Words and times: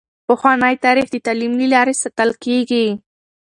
پخوانی 0.27 0.75
تاریخ 0.85 1.07
د 1.11 1.15
تعلیم 1.25 1.53
له 1.61 1.67
لارې 1.73 1.93
ساتل 2.01 2.29
کیږي. 2.43 2.85